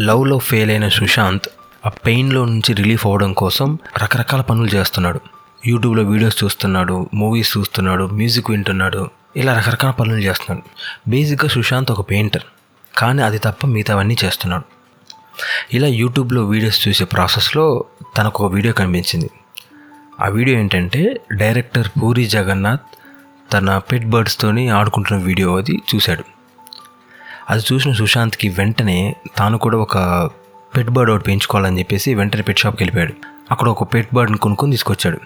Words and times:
లవ్లో 0.00 0.38
ఫెయిల్ 0.38 0.70
అయిన 0.70 0.88
సుశాంత్ 0.88 1.48
ఆ 1.86 1.88
పెయిన్లో 1.88 2.44
నుంచి 2.44 2.74
రిలీఫ్ 2.74 3.06
అవ్వడం 3.06 3.32
కోసం 3.32 3.78
రకరకాల 4.02 4.40
పనులు 4.40 4.68
చేస్తున్నాడు. 4.74 5.20
యూట్యూబ్లో 5.66 6.02
వీడియోస్ 6.02 6.44
చూస్తున్నాడు 6.44 7.10
మూవీస్ 7.14 7.58
చూస్తున్నాడు 7.58 8.04
మ్యూజిక్ 8.06 8.50
వింటున్నాడు 8.50 9.10
ఇలా 9.36 9.58
రకరకాల 9.58 9.90
పనులు 9.90 10.18
చేస్తున్నాడు. 10.18 10.62
బేసిక్గా 11.10 11.48
సుశాంత్ 11.48 11.90
ఒక 11.90 12.10
పెయింటర్ 12.10 12.42
కానీ 12.98 13.22
అది 13.22 13.38
తప్ప 13.38 13.66
మిగతావన్నీ 13.66 14.16
చేస్తున్నాడు. 14.24 14.64
ఇలా 15.72 15.88
యూట్యూబ్లో 15.88 16.44
వీడియోస్ 16.44 16.88
చూసే 16.88 17.04
ప్రాసెస్లో 17.04 17.84
తనకు 18.18 18.44
ఒక 18.44 18.52
వీడియో 18.52 18.72
కనిపించింది. 18.72 19.30
ఆ 20.20 20.28
వీడియో 20.28 20.58
ఏంటంటే 20.58 21.20
డైరెక్టర్ 21.32 21.88
పూరి 22.02 22.26
జగన్నాథ్ 22.26 22.80
తన 23.52 23.78
పెట్ 23.78 24.06
బర్డ్స్తోని 24.06 24.68
ఆడుకుంటున్న 24.68 25.24
వీడియో 25.24 25.56
అది 25.56 25.82
చూశాడు. 25.94 26.37
అది 27.50 27.62
చూసిన 27.72 27.92
సుశాంత్కి 27.92 28.48
వెంటనే 28.48 29.16
తాను 29.36 29.58
కూడా 29.58 29.78
ఒక 29.78 29.96
పెట్ 30.76 30.90
బర్డ్ 30.90 31.10
ఒకటి 31.10 31.24
పెంచుకోవాలని 31.24 31.78
చెప్పేసి 31.78 32.14
వెంటనే 32.14 32.42
పెట్ 32.42 32.58
షాప్కి 32.58 32.82
వెళ్ళిపోయాడు. 32.82 33.14
అక్కడ 33.50 33.68
ఒక 33.68 33.94
పెట్ 33.94 34.08
బర్డ్ని 34.14 34.38
కొనుక్కొని 34.38 34.70
తీసుకొచ్చాడు. 34.70 35.18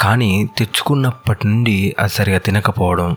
కానీ 0.00 0.48
తెచ్చుకున్నప్పటి 0.58 1.48
నుండి 1.48 1.96
అది 1.98 2.12
సరిగా 2.12 2.38
తినకపోవడం 2.38 3.16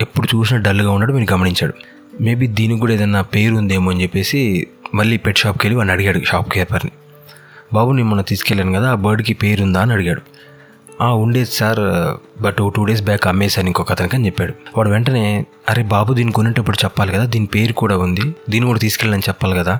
ఎప్పుడు 0.00 0.28
చూసినా 0.36 0.60
డల్గా 0.60 0.90
ఉండడం 0.90 1.14
మీరు 1.14 1.32
గమనించాడు. 1.32 1.74
మేబీ 2.20 2.46
దీనికి 2.46 2.80
కూడా 2.80 2.92
ఏదైనా 2.92 3.22
పేరు 3.22 3.54
ఉందేమో 3.54 3.90
అని 3.90 4.02
చెప్పేసి 4.02 4.66
మళ్ళీ 4.94 5.16
పెట్ 5.16 5.38
షాప్కి 5.38 5.66
వెళ్ళి 5.66 5.76
వాడిని 5.76 5.92
అడిగాడు 5.92 6.20
షాప్ 6.24 6.52
కీపర్ని 6.52 6.92
బాబు 7.72 7.92
నేను 7.92 8.08
మొన్న 8.08 8.22
తీసుకెళ్ళాను 8.22 8.72
కదా 8.72 8.90
ఆ 8.90 8.94
బర్డ్కి 8.94 9.34
పేరు 9.34 9.62
ఉందా 9.62 9.82
అని 9.82 9.92
అడిగాడు. 9.92 10.22
ఉండేది 11.10 11.50
sir. 11.52 11.80
But 12.42 12.60
oh 12.60 12.68
two 12.68 12.84
days 12.84 13.02
back 13.02 13.26
అమ్మేశాను 13.26 13.66
ఇంకొక 13.66 13.92
అతనికి 13.92 14.16
అని 14.16 14.26
చెప్పాడు. 14.26 14.54
వాడు 14.76 14.90
వెంటనే 14.90 15.46
అరే 15.70 15.82
బాబు 15.82 16.14
దీన్ని 16.14 16.32
కొనేటప్పుడు 16.32 16.84
చెప్పాలి 16.84 17.12
కదా 17.12 17.24
దీని 17.24 17.46
పేరు 17.46 17.72
కూడా 17.72 17.96
ఉంది. 17.96 18.20
దీన్ని 18.20 18.66
కూడా 18.66 18.78
తీసుకెళ్ళని 18.78 19.22
చెప్పాలి 19.28 19.56
కదా. 19.56 19.78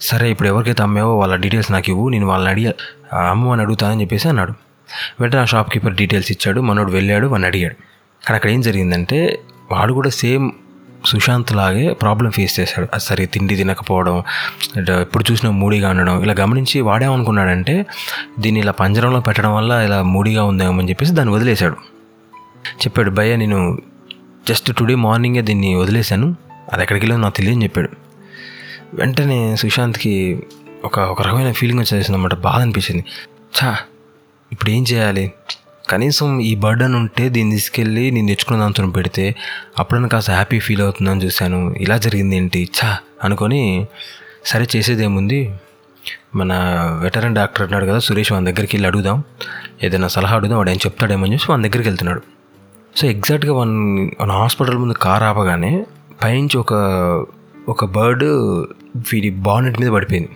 సరే 0.00 0.30
ఇప్పుడు 0.30 0.48
ఎవరికైతే 0.48 0.82
అమ్మావో 0.82 1.18
వాళ్ళ 1.18 1.36
డీటెయిల్స్ 1.36 1.72
నాకు 1.72 1.90
ఇవ్వు 1.90 2.08
నేను 2.08 2.26
వాళ్ళని 2.26 2.50
అడిగి 2.50 2.74
అమ్ము 3.30 3.52
అని 3.52 3.62
అడుగుతానని 3.62 4.00
చెప్పేసి 4.00 4.28
అన్నాడు. 4.28 4.52
వెంటనే 5.20 5.40
ఆ 5.40 5.44
షాప్ 5.44 5.72
కీపర్ 5.72 5.94
డీటెయిల్స్ 5.94 6.32
ఇచ్చాడు 6.32 6.60
మనోడు 6.60 6.92
వెళ్ళాడు 6.92 7.26
వాడిని 7.26 7.46
అడిగాడు. 7.46 7.74
కానీ 8.26 8.34
అక్కడ 8.34 8.50
ఏం 8.50 8.60
జరిగిందంటే 8.60 9.38
వాడు 9.72 9.92
కూడా 9.92 10.10
సేమ్ 10.10 10.50
సుశాంత్ 11.06 11.52
లాగే 11.52 11.92
ప్రాబ్లం 11.92 12.30
ఫేస్ 12.30 12.60
చేశాడు. 12.60 12.88
అది 12.92 13.04
సరే 13.04 13.26
తిండి 13.26 13.56
తినకపోవడం 13.56 14.22
ఎప్పుడు 15.00 15.24
చూసినా 15.30 15.52
మూడీగా 15.52 15.90
ఉండడం 15.90 16.22
ఇలా 16.22 16.34
గమనించి 16.40 16.80
వాడేమనుకున్నాడంటే 16.80 17.86
దీన్ని 18.40 18.60
ఇలా 18.60 18.72
పంజరంలో 18.72 19.20
పెట్టడం 19.20 19.54
వల్ల 19.54 19.72
ఇలా 19.72 20.02
మూడీగా 20.02 20.44
ఉందేమో 20.44 20.78
అని 20.78 20.88
చెప్పేసి 20.88 21.12
దాన్ని 21.12 21.34
వదిలేశాడు. 21.34 21.76
చెప్పాడు 22.68 23.10
భయ్య 23.10 23.36
నేను 23.36 23.78
జస్ట్ 24.48 24.76
టుడే 24.76 24.94
మార్నింగే 24.94 25.42
దీన్ని 25.42 25.74
వదిలేశాను. 25.74 26.36
అది 26.72 26.82
ఎక్కడికి 26.82 27.06
వెళ్ళిందో 27.06 27.22
నాకు 27.22 27.36
తెలియని 27.36 27.62
చెప్పాడు. 27.62 27.88
వెంటనే 28.94 29.56
సుశాంత్కి 29.56 30.42
ఒక 30.84 30.98
ఒక 30.98 31.22
రకమైన 31.22 31.52
ఫీలింగ్ 31.52 31.80
వచ్చేసింది 31.80 32.16
అనమాట 32.16 32.34
బాధ 32.34 32.60
అనిపించింది. 32.62 33.04
చా 33.62 33.76
ఇప్పుడు 34.52 34.70
ఏం 34.70 34.84
చేయాలి? 34.92 35.32
కనీసం 35.88 36.40
ఈ 36.40 36.54
బర్డన్ 36.54 36.94
ఉంటే 36.94 37.28
దీన్ని 37.28 37.54
తీసుకెళ్ళి 37.54 38.10
నేను 38.10 38.26
తెచ్చుకున్న 38.26 38.60
దాంతో 38.60 38.86
పెడితే 38.86 39.34
అప్పుడన్నా 39.78 40.08
కాస్త 40.08 40.30
హ్యాపీ 40.30 40.58
ఫీల్ 40.58 40.80
అవుతుందని 40.80 41.24
చూశాను. 41.24 41.74
ఇలా 41.80 41.96
జరిగింది 41.96 42.36
ఏంటి? 42.36 42.68
ఛా! 42.78 42.96
అనుకొని 43.24 43.86
సరే 44.44 44.66
చేసేదేముంది 44.76 45.54
మన 46.34 46.52
వెటరన్ 47.02 47.34
డాక్టర్ 47.34 47.62
అన్నాడు 47.62 47.84
కదా 47.84 47.98
సురేష్ 47.98 48.32
మన 48.32 48.44
దగ్గరికి 48.44 48.76
వెళ్ళి 48.76 48.86
అడుగుదాం. 48.86 49.22
ఏదైనా 49.82 50.08
సలహా 50.08 50.36
అడుగుదాం 50.36 50.58
వాడు 50.58 50.70
ఏం 50.70 50.76
చెప్తాడేమో 50.76 51.24
అని 51.24 51.34
చెప్పి 51.34 51.52
వాని 51.52 51.68
దగ్గరికి 51.68 51.88
వెళ్తున్నాడు. 51.88 52.22
సో 52.96 53.06
ఎగ్జాక్ట్గా 53.06 53.52
వన్ 53.52 53.74
మన 54.20 54.32
హాస్పిటల్ 54.32 54.78
ముందు 54.78 54.92
కార్ 54.92 55.22
ఆపగానే 55.22 55.86
పైనుంచి 56.24 56.58
ఒక 56.58 56.74
ఒక 57.68 57.84
బర్డ్ 57.84 58.24
వీడి 59.12 59.30
బానెట్ 59.30 59.80
మీద 59.80 59.90
పడిపోయింది. 59.90 60.28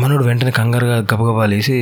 మనోడు 0.00 0.24
వెంటనే 0.24 0.50
కంగారుగా 0.50 0.96
గబగబా 0.98 1.46
లేసి 1.46 1.78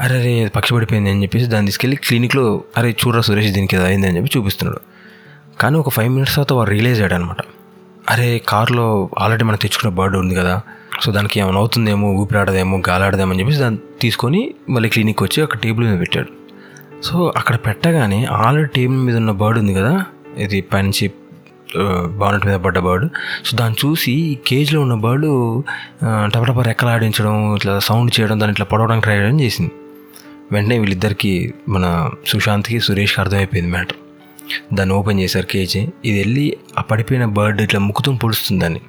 అరే 0.00 0.14
అరే 0.20 0.32
పక్షి 0.56 0.72
పడిపోయింది 0.74 1.10
అని 1.10 1.22
చెప్పేసి 1.22 1.46
దాన్ని 1.46 1.68
తీసుకెళ్ళి 1.70 1.96
క్లినిక్లో 1.96 2.44
అరే 2.78 2.90
చూడరా 3.00 3.22
సురేష్ 3.22 3.50
దీనికి 3.52 3.76
ఏదో 3.76 3.84
అయింది 3.84 4.06
అని 4.08 4.16
చెప్పి 4.16 4.30
చూపిస్తున్నాడు. 4.36 4.80
కానీ 5.60 5.76
ఒక 5.76 5.90
ఫైవ్ 5.90 6.10
మినిట్స్ 6.14 6.34
తర్వాత 6.34 6.52
వాడు 6.52 6.70
రియలైజ్ 6.70 7.00
అయ్యాడు 7.00 7.14
అనమాట 7.14 7.42
అరే 8.12 8.28
కార్లో 8.48 8.86
ఆల్రెడీ 9.18 9.44
మనం 9.44 9.56
తెచ్చుకున్న 9.56 9.90
బర్డ్ 9.98 10.16
ఉంది 10.16 10.34
కదా 10.34 10.62
సో 11.02 11.12
దానికి 11.12 11.40
ఏమైనా 11.40 11.58
అవుతుందేమో 11.58 12.08
ఊపిరాడదేమో 12.22 12.76
గాలాడదేమో 12.88 13.30
అని 13.32 13.40
చెప్పేసి 13.40 13.60
దాన్ని 13.60 13.78
తీసుకొని 14.00 14.54
మళ్ళీ 14.70 14.88
క్లినిక్ 14.88 15.22
వచ్చి 15.22 15.42
ఒక 15.42 15.56
టేబుల్ 15.56 15.84
మీద 15.86 16.00
పెట్టాడు. 16.00 16.30
సో 17.02 17.32
అక్కడ 17.36 17.56
పెట్టగానే 17.66 18.24
ఆల్రెడీ 18.24 18.68
టేబుల్ 18.68 18.98
మీద 18.98 19.16
ఉన్న 19.16 19.30
బర్డ్ 19.30 19.58
ఉంది 19.58 19.74
కదా 19.74 20.06
ఇది 20.36 20.60
పైనుంచి 20.60 21.10
బానెట్ 22.20 22.46
మీద 22.46 22.56
పడ్డ 22.56 22.78
బర్డ్ 22.78 23.10
సో 23.44 23.56
దాన్ని 23.56 23.76
చూసి 23.84 24.12
ఈ 24.12 24.34
కేజ్లో 24.46 24.80
ఉన్న 24.80 24.94
బర్డు 24.94 25.28
టపటప 26.34 26.60
రెక్కలాడించడం 26.60 27.54
ఇట్లా 27.56 27.78
సౌండ్ 27.78 28.20
చేయడం 28.20 28.40
దాన్ని 28.40 28.52
ఇట్లా 28.52 28.66
పడవడానికి 28.72 29.04
ట్రై 29.06 29.16
చేయడం 29.16 29.40
చేసింది. 29.40 29.72
వెంటనే 30.52 30.78
వీళ్ళిద్దరికి 30.78 31.54
మన 31.68 31.84
సుశాంత్కి 32.26 32.80
సురేష్కి 32.80 33.20
అర్థమైపోయింది 33.20 33.70
మ్యాటర్. 33.70 33.96
దాన్ని 34.74 34.94
ఓపెన్ 34.94 35.20
చేశారు 35.20 35.46
కేజీ 35.46 35.80
ఇది 36.04 36.18
వెళ్ళి 36.18 36.56
ఆ 36.78 36.82
పడిపోయిన 36.82 37.24
బర్డ్ 37.24 37.60
ఇట్లా 37.62 37.80
ముక్కుతూ 37.80 38.12
పొడుస్తుంది 38.22 38.60
దాన్ని. 38.60 38.80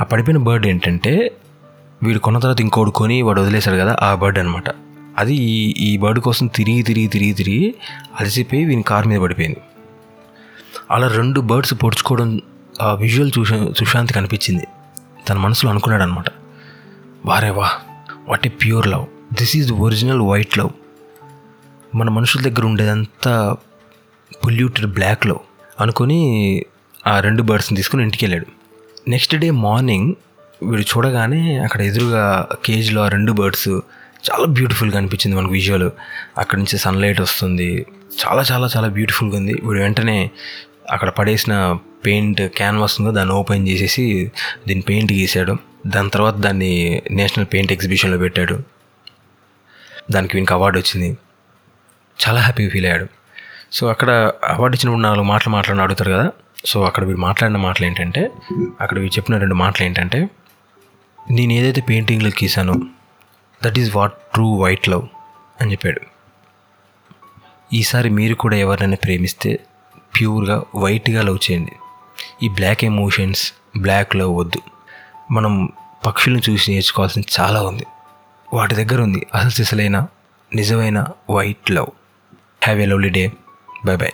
ఆ 0.00 0.04
పడిపోయిన 0.04 0.38
బర్డ్ 0.38 0.66
ఏంటంటే 0.66 1.12
వీడు 2.02 2.18
కొన్న 2.18 2.38
తర్వాత 2.38 2.60
ఇంకోటి 2.60 2.90
కొని 2.90 3.22
వాడు 3.22 3.40
వదిలేశాడు 3.40 3.76
కదా 3.76 3.96
ఆ 4.02 4.14
బర్డ్ 4.14 4.38
అనమాట 4.38 4.68
అది 5.18 5.34
ఈ 5.34 5.74
ఈ 5.78 5.96
బర్డ్ 5.96 6.20
కోసం 6.20 6.46
తిరిగి 6.46 6.82
తిరిగి 6.82 7.06
తిరిగి 7.06 7.32
తిరిగి 7.32 7.74
అలసిపోయి 8.20 8.64
వీని 8.64 8.82
కార్ 8.82 9.06
మీద 9.06 9.20
పడిపోయింది. 9.20 9.60
అలా 10.90 11.06
రెండు 11.08 11.40
బర్డ్స్ 11.40 11.74
పొడుచుకోవడం 11.82 12.40
ఆ 12.82 12.94
విజువల్ 12.94 13.32
చూసా 13.38 13.56
సుశాంత్ 13.78 14.12
కనిపించింది 14.12 14.66
తన 15.28 15.36
మనసులో 15.38 15.70
అనుకున్నాడు 15.70 16.02
అనమాట 16.02 16.28
వారే 17.26 17.50
వా 17.50 17.70
what 18.28 18.46
a 18.46 18.50
pure 18.50 18.86
love. 18.86 19.06
This 19.32 19.56
is 19.56 19.72
original 19.72 20.20
white 20.20 20.58
love. 20.58 20.70
మన 21.94 22.10
మనుషుల 22.10 22.42
దగ్గర 22.42 22.66
ఉండేదంతా 22.66 23.56
పొల్యూటెడ్ 24.44 24.86
బ్లాక్ 24.86 25.26
లవ్ 25.26 25.38
అనుకొని 25.80 26.18
ఆ 27.06 27.20
రెండు 27.20 27.42
బర్డ్స్ని 27.42 27.76
తీసుకుని 27.76 28.02
ఇంటికి 28.02 28.24
వెళ్ళాడు 28.24 28.46
నెక్స్ట్ 29.10 29.36
డే 29.36 29.50
మార్నింగ్ 29.50 30.14
వీడు 30.62 30.82
చూడగానే 30.82 31.58
అక్కడ 31.58 31.80
ఎదురుగా 31.80 32.48
కేజ్లో 32.64 33.04
ఆ 33.04 33.08
రెండు 33.08 33.32
బర్డ్స్ 33.32 33.68
చాలా 34.30 34.44
బ్యూటిఫుల్గా 34.44 34.98
అనిపించింది 34.98 35.36
మనకు 35.36 35.52
విజువల్. 35.52 35.90
అక్కడి 36.38 36.60
నుంచి 36.60 36.78
సన్లైట్ 36.78 37.20
వస్తుంది. 37.20 37.86
చాలా 38.22 38.44
చాలా 38.52 38.68
చాలా 38.76 38.88
బ్యూటిఫుల్గా 38.88 39.36
ఉంది. 39.36 39.52
వీడు 39.62 39.80
వెంటనే 39.80 40.30
అక్కడ 40.90 41.08
పడేసిన 41.08 41.78
పెయింట్ 42.06 42.42
క్యాన్వాస్ 42.42 43.00
ఉందో 43.00 43.12
దాన్ని 43.12 43.34
ఓపెన్ 43.34 43.68
చేసేసి 43.68 44.32
దీన్ని 44.68 44.82
పెయింట్ 44.82 45.12
గీసాడు. 45.12 45.56
దాని 45.86 46.10
తర్వాత 46.10 46.34
దాన్ని 46.34 47.02
నేషనల్ 47.10 47.46
పెయింట్ 47.52 47.72
ఎగ్జిబిషన్లో 47.72 48.18
పెట్టాడు. 48.18 48.71
దానికి 50.10 50.36
వీనికి 50.36 50.52
అవార్డు 50.52 50.78
వచ్చింది. 50.78 51.18
చాలా 52.28 52.40
హ్యాపీగా 52.40 52.70
ఫీల్ 52.70 52.84
అయ్యాడు. 52.84 53.06
సో 53.72 53.86
అక్కడ 53.86 54.32
అవార్డు 54.44 54.76
ఇచ్చినప్పుడు 54.76 55.02
నాలుగు 55.02 55.24
మాటలు 55.24 55.52
మాట్లాడిన 55.52 55.82
అడుగుతారు 55.82 56.12
కదా. 56.12 56.32
సో 56.64 56.82
అక్కడ 56.82 57.04
వీడు 57.04 57.18
మాట్లాడిన 57.18 57.56
మాటలు 57.56 57.86
ఏంటంటే 57.86 58.30
అక్కడ 58.80 58.98
వీడు 58.98 59.12
చెప్పిన 59.12 59.38
రెండు 59.38 59.54
మాటలు 59.54 59.86
ఏంటంటే 59.86 60.30
నేను 61.30 61.52
ఏదైతే 61.52 61.80
పెయింటింగ్లు 61.80 62.28
గీసానో 62.28 62.74
that 63.64 63.78
is 63.78 63.96
what 63.96 64.12
true 64.12 64.62
white 64.62 64.88
love 64.88 65.02
అని 65.60 65.72
చెప్పాడు. 65.72 66.00
ఈసారి 67.74 68.10
మీరు 68.10 68.34
కూడా 68.34 68.56
ఎవరినైనా 68.56 68.96
ప్రేమిస్తే 69.04 69.58
ప్యూర్గా 70.20 70.64
వైట్గా 70.76 71.22
లవ్ 71.22 71.38
చేయండి. 71.50 71.72
ఈ 72.42 72.48
బ్లాక్ 72.48 72.84
ఎమోషన్స్ 72.84 73.52
బ్లాక్ 73.78 74.16
లవ్ 74.16 74.36
వద్దు. 74.36 74.60
మనం 75.30 75.68
పక్షులను 76.06 76.50
చూసి 76.50 76.72
నేర్చుకోవాల్సింది 76.72 77.26
చాలా 77.40 77.62
ఉంది. 77.62 77.86
వాటి 78.54 78.74
దగ్గర 78.74 79.02
ఉంది. 79.02 79.26
అసలు 79.34 79.50
సిసలైన 79.50 80.06
నిజమైన 80.54 81.06
white 81.30 81.70
love 81.70 81.86
have 82.64 82.80
a 82.80 82.86
lovely 82.86 83.08
day 83.08 83.32
bye 83.86 83.96
bye 83.96 84.12